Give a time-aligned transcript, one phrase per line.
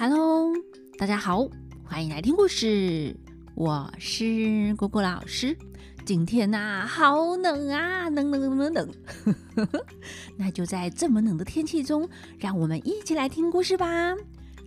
[0.00, 0.50] Hello，
[0.96, 1.46] 大家好，
[1.84, 3.14] 欢迎来听故事。
[3.54, 5.54] 我是果果老师。
[6.06, 8.88] 今天呐，好冷啊，冷冷冷冷冷。
[10.38, 14.16] 那就在这么冷的天气中，让我们一起来听故事吧。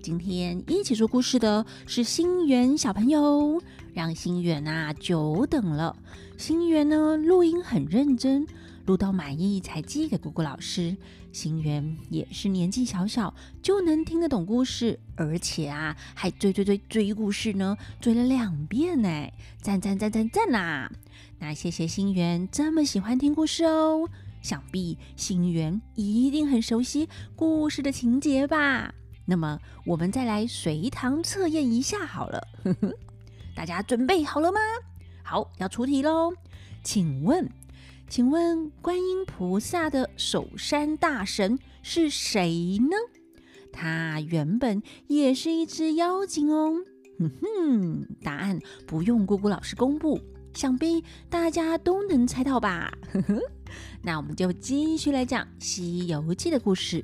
[0.04, 3.60] 今天一起说故事的是心源小朋友，
[3.92, 5.96] 让心源啊久等了。
[6.38, 8.46] 心源呢，录音很认真。
[8.86, 10.95] 录到满意才寄给姑姑老师。
[11.32, 19.10] 心源也是年纪小小就能听得懂故事，而且啊还追追追追故事呢，追了两遍呢！
[19.61, 20.89] 赞赞赞赞赞呐！
[21.39, 24.07] 那谢谢心源这么喜欢听故事哦。
[24.41, 28.93] 想必心源一定很熟悉故事的情节吧？
[29.25, 32.47] 那么我们再来随堂测验一下好了。
[33.55, 34.59] 大家准备好了吗？
[35.23, 36.33] 好，要出题喽，
[36.83, 37.50] 请问。
[38.14, 42.95] 请问观音菩萨的守山大神是谁呢？
[43.72, 46.75] 他原本也是一只妖精哦。
[47.17, 50.22] 哼哼，答案不用姑姑老师公布，
[50.53, 52.94] 想必大家都能猜到吧？
[53.11, 53.39] 呵呵，
[54.03, 57.03] 那我们就继续来讲《西游记》的故事。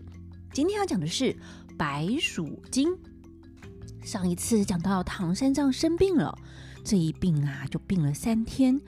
[0.54, 1.36] 今天要讲的是
[1.76, 2.96] 白鼠精。
[4.04, 6.38] 上一次讲到唐三藏生病了，
[6.84, 8.80] 这一病啊就病了三天。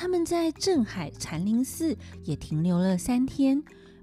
[0.00, 3.60] 他们在镇海禅林寺也停留了三天，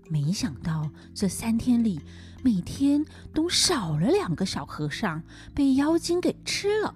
[0.10, 2.02] 没想到这三天里，
[2.44, 5.24] 每天都少了两个小和尚
[5.54, 6.94] 被妖精给吃了。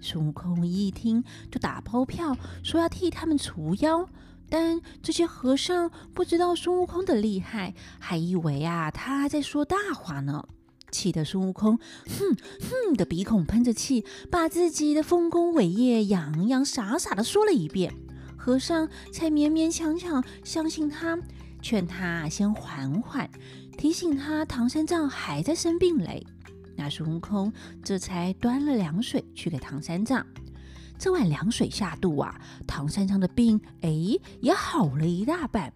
[0.00, 4.08] 孙悟空一听就打包票，说要替他们除妖。
[4.48, 10.48] 但这些和尚不知道孙悟空的厉害，还以为啊他在说大话呢，
[10.90, 11.76] 气得孙悟空
[12.06, 17.92] 哼哼的鼻孔喷着气，把自己的丰功伟业洋洋洒洒的说了一遍。
[18.38, 21.18] 和尚才勉勉强强相信他，
[21.60, 23.28] 劝他先缓缓，
[23.76, 26.24] 提醒他唐三藏还在生病嘞。
[26.76, 30.24] 那孙悟空这才端了凉水去给唐三藏。
[30.96, 33.90] 这碗凉水下肚啊，唐三藏的病哎
[34.40, 35.72] 也好了一大半。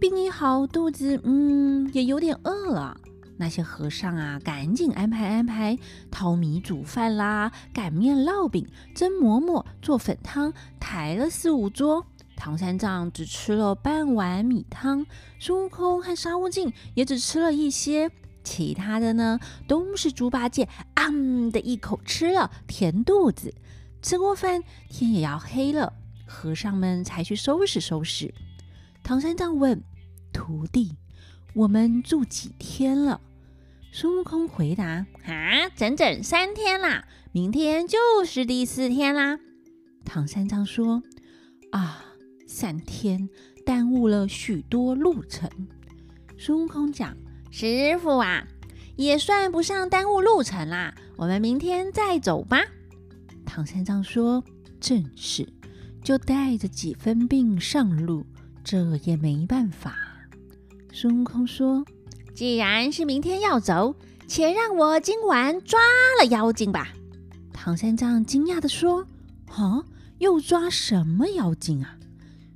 [0.00, 3.00] 病一好，肚子嗯也有点饿了。
[3.40, 5.78] 那些和尚啊，赶紧安排安排，
[6.10, 12.04] 淘米煮饭啦，擀面烙饼，蒸馍馍，做粉汤，抬了四五桌。
[12.36, 15.06] 唐三藏只吃了半碗米汤，
[15.38, 18.10] 孙悟空和沙悟净也只吃了一些，
[18.44, 21.06] 其他的呢，都是猪八戒啊
[21.50, 23.54] 的一口吃了，填肚子。
[24.02, 25.94] 吃过饭，天也要黑了，
[26.26, 28.34] 和尚们才去收拾收拾。
[29.02, 29.82] 唐三藏问
[30.30, 30.94] 徒弟
[31.54, 33.18] ：“我们住几天了？”
[33.92, 37.04] 孙悟空回答：“啊，整整三天啦！
[37.32, 39.40] 明天就是第四天啦。”
[40.06, 41.02] 唐三藏说
[41.72, 42.04] ：“啊，
[42.46, 43.28] 三天
[43.66, 45.50] 耽误了许多路程。”
[46.38, 47.16] 孙悟空讲
[47.50, 48.46] ：“师傅啊，
[48.94, 50.94] 也算不上耽误路程啦。
[51.16, 52.62] 我们明天再走吧。”
[53.44, 54.44] 唐三藏说
[54.80, 55.52] ：“正是，
[56.04, 58.24] 就带着几分病上路，
[58.62, 59.96] 这也没办法。”
[60.94, 61.84] 孙悟空说。
[62.40, 63.94] 既然是明天要走，
[64.26, 65.78] 且让我今晚抓
[66.18, 66.88] 了妖精吧。
[67.52, 69.06] 唐三藏惊讶地说
[69.52, 69.84] ：“啊，
[70.16, 71.98] 又抓什么妖精啊？”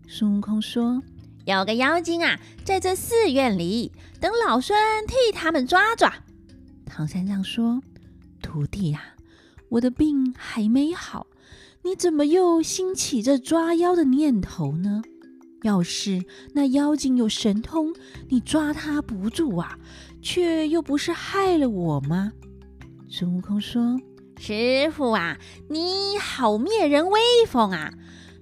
[0.09, 1.03] 孙悟空说
[1.45, 4.75] ：“有个妖精啊，在这寺院里，等老孙
[5.07, 6.15] 替他们抓抓。”
[6.87, 7.83] 唐三藏说
[8.41, 9.03] ：“徒弟呀，
[9.69, 11.27] 我的病还没好，
[11.83, 15.03] 你怎么又兴起这抓妖的念头呢？”
[15.65, 17.95] 要是那妖精有神通，
[18.29, 19.79] 你抓他不住啊，
[20.21, 22.33] 却又不是害了我吗？
[23.09, 23.99] 孙悟空说
[24.39, 25.39] ：“师傅啊，
[25.71, 27.91] 你好灭人威风啊！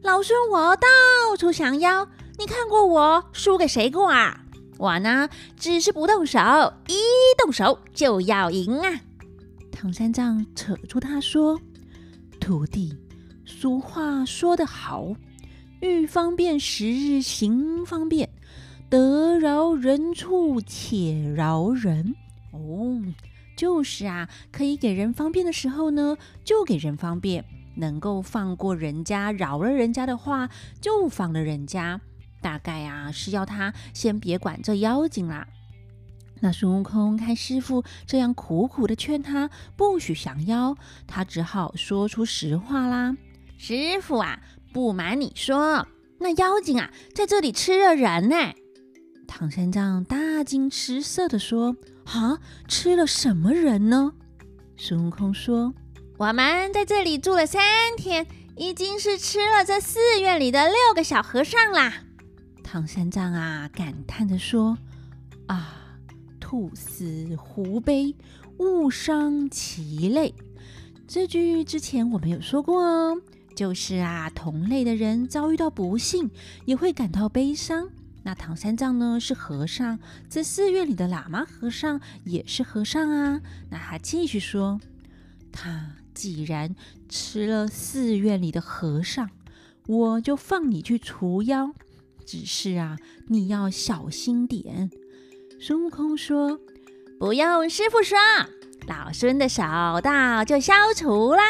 [0.03, 4.45] 老孙我到处降妖，你看过我输给谁过啊？
[4.79, 6.41] 我呢，只是不动手，
[6.89, 6.97] 一
[7.39, 9.01] 动手就要赢啊！”
[9.71, 11.61] 唐三藏扯住他说
[12.41, 12.93] ：“徒弟，
[13.45, 15.15] 俗话说得好。”
[15.83, 18.29] 欲方便时日行方便，
[18.89, 22.15] 得饶人处且饶人。
[22.53, 23.03] 哦，
[23.57, 27.43] 就是啊，可以给人方便的时候呢，就给人方便；
[27.75, 30.49] 能够放过人家、饶了人家的话，
[30.81, 32.01] 就放了人家。
[32.41, 35.49] 大概啊，是要他先别管这妖精啦。
[36.39, 40.77] 那孙悟空看师傅这样苦苦的劝他不许降妖，
[41.09, 43.17] 他只好说出实话啦
[43.59, 44.41] ：“师傅啊。”
[44.73, 45.87] 不瞒你说，
[46.19, 48.37] 那妖精啊，在这里吃了人呢。
[49.27, 52.39] 唐三藏大惊失色地说：“啊，
[52.69, 54.13] 吃了什么人呢？”
[54.77, 55.75] 孙悟空说
[56.19, 57.63] ：“我们在这里住了三
[57.97, 58.27] 天，
[58.57, 62.05] 已经是吃了这寺院里的六个小和尚啦。”
[62.65, 64.79] 唐三藏啊，感叹地说
[65.49, 65.99] ：“啊，
[66.41, 68.15] 兔死狐悲，
[68.59, 70.35] 物伤其类。
[71.07, 73.21] 这句之前我们有说过哦，
[73.63, 76.29] 就是啊，同类的人遭遇到不幸，
[76.65, 77.89] 也会感到悲伤。
[78.25, 83.41] 那唐三藏呢是和尚，在寺院里的喇嘛和尚也是和尚啊。
[83.71, 84.81] 那他继续说，
[85.53, 86.75] 他既然
[87.09, 89.31] 吃了寺院里的和尚，
[89.87, 91.73] 我就放你去除妖。
[92.27, 92.99] 只是啊，
[93.29, 94.91] 你要小心点。
[95.61, 96.59] 孙悟空说
[97.21, 98.19] ：“不用师傅说，
[98.89, 99.63] 老孙的手
[100.03, 101.45] 到就消除啦。”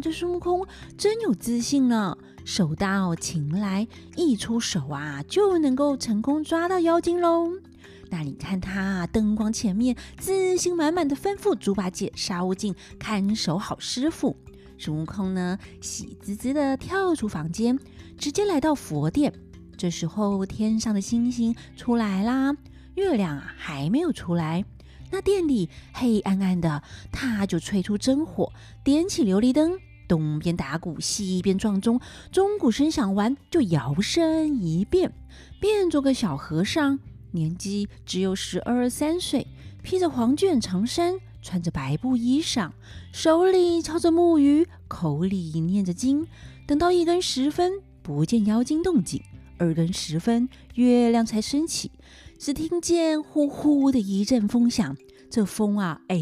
[0.00, 0.66] 这孙悟空
[0.96, 2.16] 真有自信呢！
[2.44, 7.50] 手到擒来，一出手啊，就能够成功抓到妖精喽。
[8.08, 14.36] 那你看他灯光前面，自信满满的吩咐猪八戒、沙悟净看守好师傅。
[14.78, 17.76] 孙悟空呢，喜滋滋的跳出房间，
[18.16, 19.32] 直接来到佛殿。
[19.76, 22.56] 这时候，天上的星星出来啦，
[22.94, 24.64] 月亮啊还没有出来。
[25.10, 26.82] 那店里黑暗暗的，
[27.12, 32.00] 他就吹出真火，点起琉璃灯，东边打鼓，西边撞钟。
[32.32, 35.12] 钟鼓声响完，就摇身一变，
[35.60, 36.98] 变做个小和尚，
[37.32, 39.46] 年纪只有十二三岁，
[39.82, 42.70] 披着黄绢长衫，穿着白布衣裳，
[43.12, 46.26] 手里抄着木鱼，口里念着经。
[46.66, 49.22] 等到一更时分，不见妖精动静。
[49.58, 51.90] 二更时分，月亮才升起，
[52.38, 54.96] 只听见呼呼的一阵风响。
[55.28, 56.18] 这风啊，哎，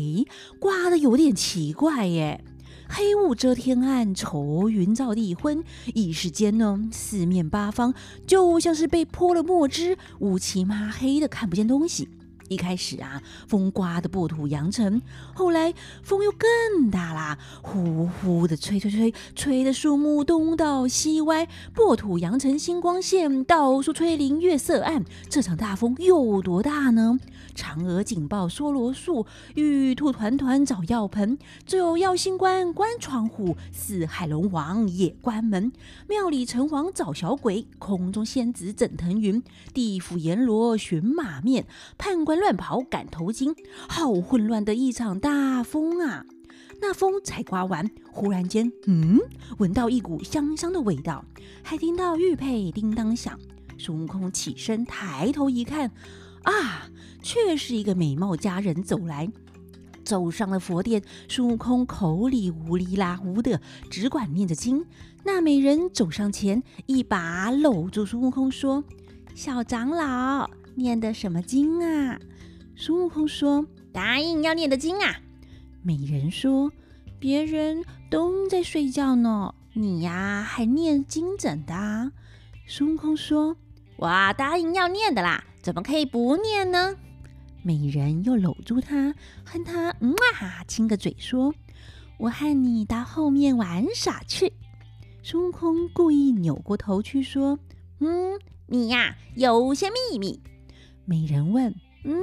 [0.58, 2.44] 刮的有点奇怪耶。
[2.88, 5.62] 黑雾遮天暗，愁云罩地昏。
[5.94, 7.94] 一时间呢，四面八方
[8.26, 12.08] 就像是被泼了墨汁，乌漆抹黑的，看不见东西。
[12.54, 15.02] 一开始啊，风刮得破土扬尘，
[15.34, 15.74] 后来
[16.04, 25.04] 风又更大啦，呼呼的吹吹吹，吹的树木东倒西歪，破土扬尘星光现，到处吹林月色暗。
[25.28, 27.18] 这场大风有多大呢？
[27.54, 35.72] 嫦娥警报梭罗树，玉兔团团找药盆，只有药星关关窗户，四海龙王也关门。
[36.06, 39.42] 庙里城隍找小鬼，空中仙子整腾云，
[39.72, 41.66] 地府阎罗寻马面，
[41.96, 42.34] 判官。
[42.34, 43.54] 乱跑赶头巾，
[43.88, 46.26] 好混乱的一场大风啊！
[46.82, 49.20] 那风才刮完，忽然间，嗯，
[49.58, 51.24] 闻到一股香香的味道，
[51.62, 53.38] 还听到玉佩叮当响。
[53.78, 55.90] 孙悟空起身抬头一看，
[56.44, 56.88] 啊，
[57.22, 59.30] 却是一个美貌佳人走来，
[60.04, 61.02] 走上了佛殿。
[61.28, 63.60] 孙悟空口里呜哩啦呜的，
[63.90, 64.86] 只管念着经。
[65.24, 68.84] 那美人走上前，一把搂住孙悟空，说
[69.34, 72.18] ：“小长老。”念的什么经啊？
[72.76, 75.16] 孙悟空说：“答应要念的经啊。”
[75.82, 76.72] 美人说
[77.18, 82.12] ：“别人都在睡觉呢，你呀还念经怎的？”
[82.66, 83.56] 孙悟空说
[83.96, 86.94] ：“我答应要念的啦，怎么可以不念呢？”
[87.64, 91.54] 美人又搂住他，和他嗯啊亲个嘴，说
[92.20, 94.52] ：“我和你到后面玩耍去。”
[95.24, 97.58] 孙悟空故意扭过头去说
[98.00, 100.38] ：“嗯，你呀有些秘密。”
[101.06, 101.74] 美人问
[102.04, 102.22] ：“嗯，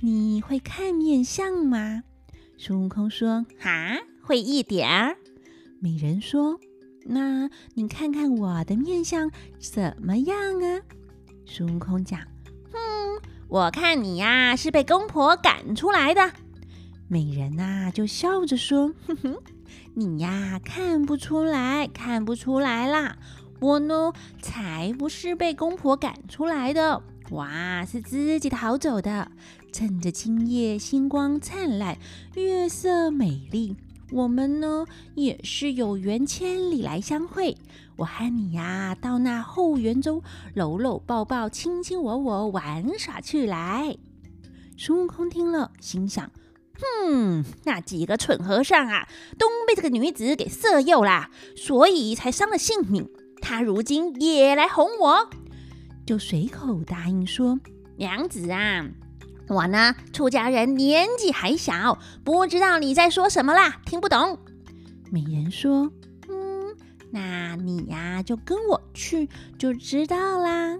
[0.00, 2.02] 你会看面相吗？”
[2.58, 5.16] 孙悟空说：“哈，会一点儿。”
[5.80, 6.60] 美人说
[7.06, 10.82] ：“那你看看我的面相怎么样啊？”
[11.46, 12.20] 孙悟空讲
[12.74, 16.32] ：“哼，我看你呀是被公婆赶出来的。”
[17.08, 19.36] 美人呐就笑着说：“哼哼，
[19.94, 23.16] 你呀看不出来，看不出来啦。
[23.60, 24.12] 我呢
[24.42, 29.30] 才不是被公婆赶出来的。”哇，是自己逃走的！
[29.72, 31.96] 趁着今夜星光灿烂，
[32.34, 33.76] 月色美丽，
[34.10, 37.56] 我们呢也是有缘千里来相会。
[37.96, 40.22] 我和你呀，到那后园中
[40.54, 43.96] 搂搂抱抱、卿卿我我玩耍去来。
[44.76, 46.30] 孙悟空听了，心想：
[47.06, 49.08] 哼，那几个蠢和尚啊，
[49.38, 53.08] 都被这个女子给色诱啦，所以才伤了性命。
[53.40, 55.30] 他如今也来哄我。
[56.04, 57.60] 就随口答应说
[57.96, 58.86] ：“娘子啊，
[59.48, 64.38] 我呢出家人年纪还小，不知道你在说什么啦，听不懂。”
[65.10, 65.90] 美人说
[66.28, 66.74] ：“嗯，
[67.10, 70.78] 那你呀就跟我去就知道啦。”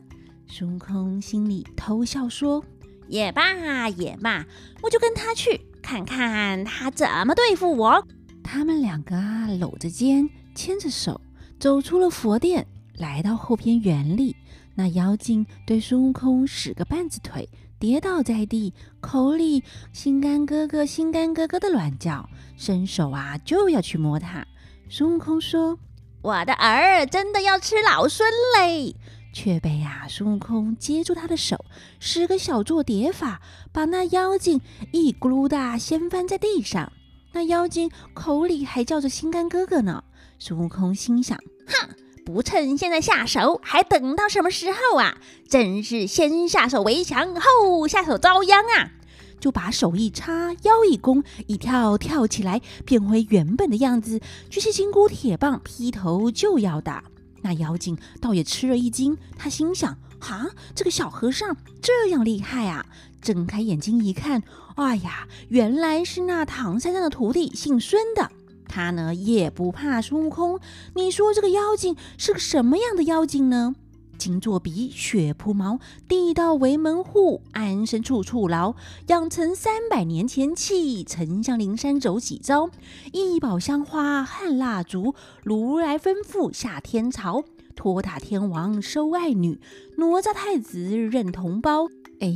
[0.48, 2.64] 孙悟空心里偷笑说
[3.08, 4.46] ：“也罢也罢，
[4.82, 8.06] 我就跟他去看看他怎么对付我。”
[8.42, 11.20] 他们两个啊搂着肩，牵着手，
[11.58, 12.66] 走出了佛殿，
[12.96, 14.36] 来到后边园里。
[14.74, 17.48] 那妖精对孙悟空使个绊子腿，
[17.84, 18.72] 跌倒在地，
[19.02, 19.62] 口里
[19.92, 22.26] 心肝哥哥、心肝哥哥的乱叫，
[22.56, 24.46] 伸手啊就要去摸他。
[24.88, 25.78] 孙悟空说
[26.24, 28.26] ：“我的儿真的要吃老孙
[28.58, 28.96] 嘞！”
[29.34, 31.62] 却被啊孙悟空接住他的手，
[32.00, 36.90] 使个小做叠法，把那妖精一咕噜的掀翻在地上。
[37.32, 40.02] 那妖精口里还叫着“心肝哥哥”呢。
[40.38, 41.36] 孙悟空心想：
[41.66, 41.90] 哼，
[42.24, 45.18] 不趁现在下手，还等到什么时候啊？
[45.46, 48.92] 真是先下手为强，后下手遭殃啊！
[49.38, 57.04] 就把手一插，腰一弓，一跳跳起来，变回原本的样子，举起金箍铁棒，劈头就要打。
[57.42, 62.86] 那妖精倒也吃了一惊，他心想：哈，这个小和尚这样厉害啊！
[63.20, 64.42] 睁开眼睛一看，
[64.76, 68.30] 哎呀，原来是那唐三藏的徒弟，姓孙的。
[68.74, 70.58] 他呢也不怕孙悟空。
[70.96, 73.76] 你说这个妖精是个什么样的妖精呢？
[74.18, 75.78] 金作鼻，血铺毛，
[76.08, 78.74] 地道为门户，安身处处牢。
[79.06, 82.68] 养成三百年前气，曾向灵山走几遭。
[83.12, 85.14] 一宝香花和蜡烛，
[85.44, 87.44] 如来吩咐下天朝。
[87.76, 89.60] 托塔天王收爱女，
[89.98, 91.86] 哪吒太子认同胞。
[92.18, 92.34] 哎。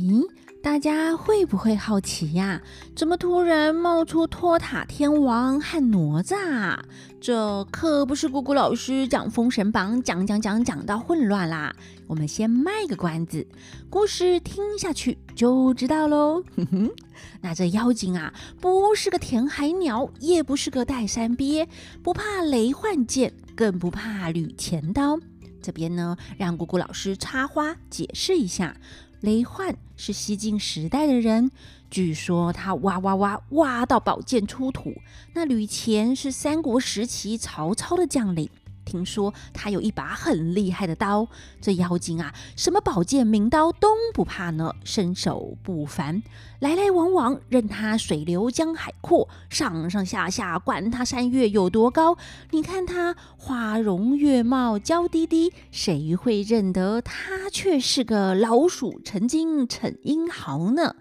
[0.61, 2.61] 大家会不会好奇呀？
[2.93, 6.77] 怎么突然冒出托塔天王和哪吒？
[7.21, 11.73] 这可不是姑姑老师讲《封神榜》讲讲讲讲到混乱啦！
[12.07, 13.47] 我们先卖个关子，
[13.89, 16.43] 故事听下去就知道喽。
[16.57, 16.91] 哼哼，
[17.39, 21.67] 那这妖精啊，不是个填海鸟，也不是个带山鳖，
[22.03, 25.17] 不怕雷幻剑，更不怕铝钱刀。
[25.61, 28.75] 这边呢，让姑姑老师插花解释一下。
[29.21, 31.51] 雷焕是西晋时代的人，
[31.89, 34.93] 据说他挖挖挖挖到宝剑出土。
[35.33, 38.49] 那吕虔是三国时期曹操的将领。
[38.89, 41.27] 听说他有一把很厉害的刀，
[41.61, 46.23] 这妖精啊，什么宝剑、名刀都不怕呢，身手不凡，
[46.59, 52.17] 来来往往任他水流江海阔，上上下下管他山岳有多高。
[52.49, 60.95] 你看他花容月貌娇滴滴，谁会认得他却是个老鼠成精逞英豪呢？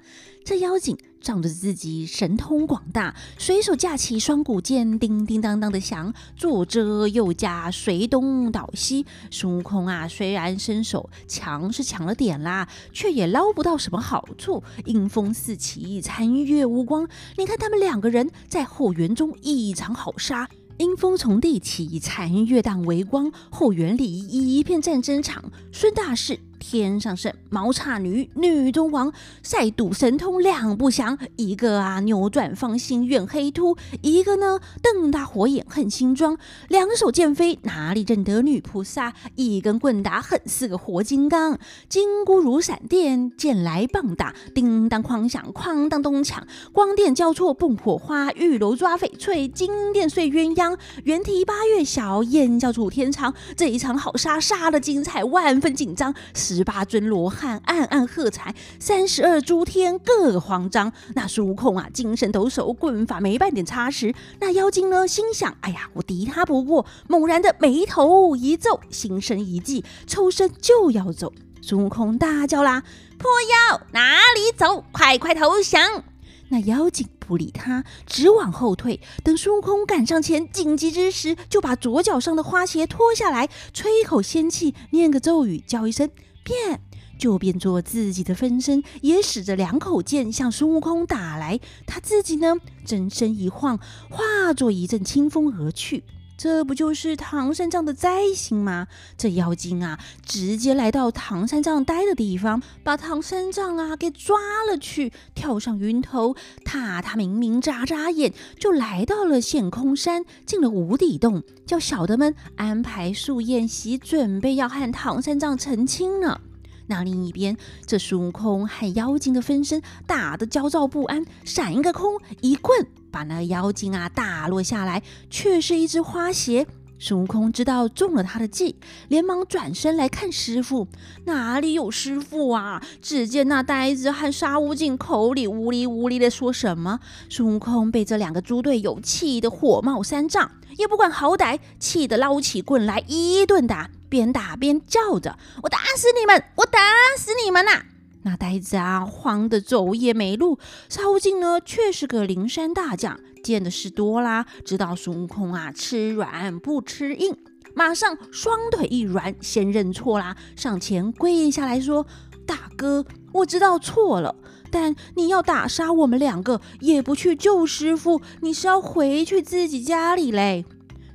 [0.49, 0.97] 这妖精。
[1.21, 9.05] 仗着自己神通广大，随手架起双股剑，叮叮当当的响，左遮右架，随东倒西。
[9.31, 14.62] 孙悟空啊，虽然身手强是强了点啦，却也捞不到什么好处。
[14.87, 17.07] 阴风四起，残月无光。
[17.37, 20.49] 你看他们两个人在后园中一场好杀。
[20.78, 23.31] 阴风从地起，残月荡为光。
[23.50, 29.12] 后园里一片战争场，孙大士天上圣，毛叉女女中王，
[29.43, 31.19] 赛赌神通两不详。
[31.37, 36.37] 一个啊扭转方心怨黑秃，一个呢瞪大火眼恨新装。
[36.69, 39.15] 两手剑飞，哪里认得女菩萨？
[39.37, 41.59] 一根棍打，恨四个活金刚。
[41.88, 50.77] 金箍如闪电，剑来棒打，叮当哐响，哐当咚锵，光电交错蹦火花，玉楼抓翡翠，金殿碎鸳鸯。
[51.05, 53.33] 猿啼八月小，燕叫楚天长。
[53.57, 56.15] 这一场好杀，杀的精彩，万分紧张。
[56.57, 60.90] 十八尊罗汉暗暗喝彩，三十二诸天个个慌张。
[61.14, 64.14] 那孙悟空啊，精神抖擞，棍法没半点差池。
[64.40, 66.87] 那妖精呢，心想：哎呀，我敌他不过。
[67.07, 71.33] 猛然的眉头一皱，心生一计，抽身就要走。
[71.61, 72.83] 孙悟空大叫啦
[73.19, 74.85] ：“破妖，哪里走？
[74.90, 76.05] 快快投降！”
[76.50, 79.00] 那妖精不理他，直往后退。
[79.23, 86.09] 等孙悟空赶上前，紧急之时，就把左脚上的花鞋脱下来，吹一口仙气，念个咒语，叫一声
[86.49, 86.81] “变”，
[87.21, 91.61] 就变作自己的分身，也使着两口剑向孙悟空打来。
[91.87, 92.55] 他自己呢，
[92.87, 93.78] 真身一晃，
[94.09, 96.05] 化作一阵清风而去。
[96.38, 98.87] 这不就是唐三藏的灾星吗？
[99.16, 104.38] 这妖精啊，直接来到唐三藏待的地方，把唐三藏啊给抓
[104.71, 116.40] 了去，跳上云头，踏踏明明眨眨眼，就来到了陷空山，进了无底洞，叫小的们安排素宴席，准备要和唐三藏成亲呢。
[116.87, 126.67] 那另一边，这孙悟空和妖精的分身打得焦躁不安，闪一个空，一棍把那妖精啊打落下来，却是一只花鞋。
[127.00, 128.75] 孙悟空知道中了他的计，
[129.07, 130.88] 连忙转身来看师傅，
[131.27, 132.83] 哪里有师傅啊？
[133.00, 136.99] 只见那呆子和沙悟净口里呜哩呜哩的说什么。
[137.31, 143.88] 孙悟空被这两个猪队友气得火冒三丈，也不管好歹，气得捞起棍来一顿打。
[144.09, 146.43] 边打边叫着：“我打死你们！
[146.57, 146.81] 我打
[147.19, 147.83] 死你们呐！”
[148.23, 150.59] 那呆子啊，慌得走也没路。
[150.89, 157.37] 沙悟净呢，却是个灵山大将，见的事多啦，知道孙悟空啊吃软不吃硬，
[157.75, 162.07] 马上双腿一软，先认错啦，上前跪下来说
[162.45, 164.35] ：“大哥，我知道错了，
[164.71, 170.65] 但你要打杀我们两个，也不去救师傅，你是要回去自己家里嘞？”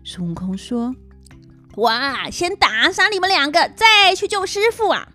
[0.03, 0.95] 孙悟空说。
[1.77, 5.09] 哇，先打杀你们两个，再去救师傅啊！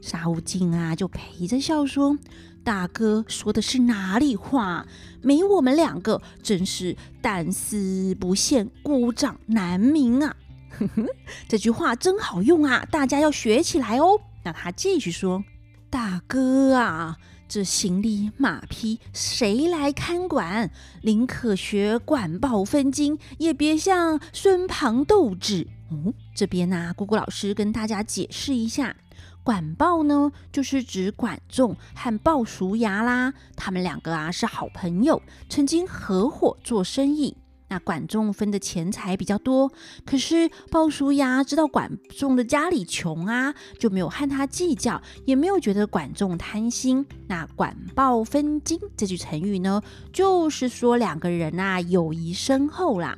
[0.00, 2.16] 沙悟净啊，就陪着笑说
[2.64, 4.86] ：“大哥说的是哪里话？
[5.22, 10.34] 没我们两个，真是但思不现，孤掌难鸣啊！”
[10.78, 11.06] 哼哼，
[11.48, 14.20] 这句话真好用啊，大家要学起来哦。
[14.42, 15.44] 那他继续说
[15.90, 20.70] ：“大哥啊，这行李马匹谁来看管？
[21.02, 28.96] 宁可学管鲍分金，也别像孙庞斗智。”哦，这边呢，姑姑老师跟大家解释一下。
[29.42, 33.32] 管鲍呢，就是指管仲和鲍叔牙啦。
[33.56, 37.36] 他们两个啊是好朋友，曾经合伙做生意。
[37.72, 39.70] 那管仲分的钱财比较多，
[40.04, 47.06] 可是鲍叔牙知道管仲的家里穷啊，就没有和他计较，也没有觉得管仲贪心。
[47.28, 49.80] 那管鲍分金这句成语呢，
[50.12, 53.16] 就是说两个人啊友谊深厚啦。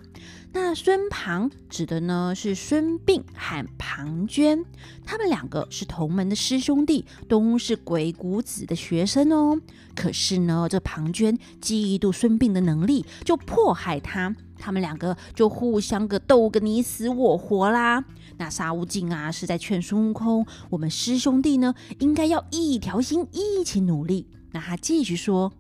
[0.55, 4.63] 那孙庞指的呢是孙膑和庞涓，
[5.03, 9.59] 他们两个是同门的师兄弟，都是鬼谷子的学生哦。
[9.95, 18.05] 可是呢，这庞涓嫉妒孙膑的能力，就迫害他，他们两个就互相个斗个你死我活啦。
[18.37, 24.27] 那沙悟净啊是在劝孙悟空，我们师兄弟呢应该要一条心，一起努力。
[24.51, 25.51] 那他继续说，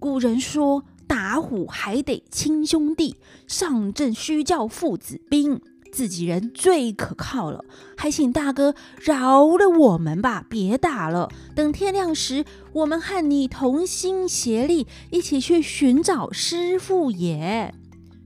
[0.00, 0.82] 古人说。
[1.06, 5.60] 打虎还得亲兄弟，上阵需叫父子兵，
[5.92, 7.64] 自己人最可靠了。
[7.96, 11.30] 还请大哥饶了我们吧，别打了。
[11.54, 17.72] 等天亮时，我们和你同心协力，一起去寻找师傅也。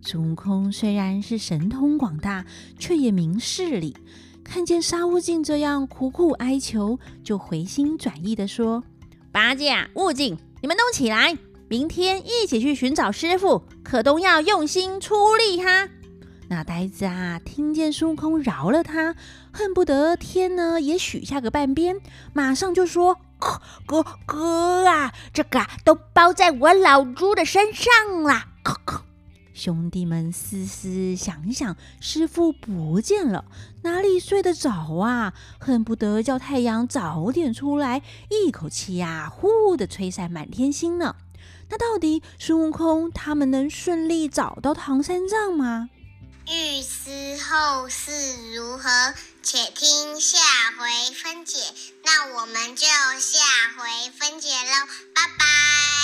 [0.02, 2.46] 孙悟空虽然是神通广大，
[2.78, 3.94] 却也明事理。
[4.42, 8.82] 看见沙悟净这样苦苦哀求，就回心转意的说
[9.30, 11.36] ：“八戒、悟净，你们都起来。”
[11.70, 15.88] 明天一起去寻找师傅，可都要用心出力哈。
[16.48, 19.14] 那呆子啊，听见孙悟空饶了他，
[19.52, 22.00] 恨不得天呢也许下个半边，
[22.32, 28.48] 马上就说：“哥哥哥啊，这个都包在我老猪的身上啦！”
[29.54, 33.44] 兄弟们思思想想，师傅不见了，
[33.82, 35.34] 哪里睡得着啊？
[35.60, 41.14] 恨不得叫太阳早点出来，一口气呀，呼的吹散满天星呢。
[41.70, 45.88] 那到底孙悟空他们能顺利找到唐三藏吗？
[46.48, 48.10] 欲知后事
[48.56, 50.38] 如何，且听下
[50.76, 51.58] 回分解。
[52.04, 53.38] 那我们就下
[53.78, 55.99] 回分解喽，拜拜。